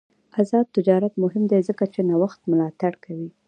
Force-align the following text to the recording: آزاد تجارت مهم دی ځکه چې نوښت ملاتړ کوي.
آزاد 0.39 0.67
تجارت 0.77 1.13
مهم 1.23 1.43
دی 1.51 1.59
ځکه 1.69 1.83
چې 1.93 1.99
نوښت 2.09 2.41
ملاتړ 2.51 2.93
کوي. 3.03 3.29